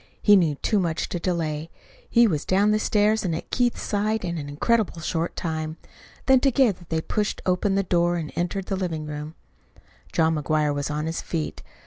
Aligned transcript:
He 0.23 0.35
knew 0.35 0.55
too 0.55 0.79
much 0.79 1.09
to 1.09 1.19
delay. 1.19 1.69
He 2.09 2.25
was 2.25 2.43
down 2.43 2.71
the 2.71 2.79
stairs 2.79 3.23
and 3.23 3.35
at 3.35 3.51
Keith's 3.51 3.83
side 3.83 4.25
in 4.25 4.39
an 4.39 4.49
incredibly 4.49 5.03
short 5.03 5.35
time. 5.35 5.77
Then 6.25 6.39
together 6.39 6.87
they 6.89 7.01
pushed 7.01 7.39
open 7.45 7.75
the 7.75 7.83
door 7.83 8.15
and 8.15 8.31
entered 8.35 8.65
the 8.65 8.75
living 8.75 9.05
room. 9.05 9.35
John 10.11 10.33
McGuire 10.33 10.73
was 10.73 10.89
on 10.89 11.05
his 11.05 11.21
feet. 11.21 11.61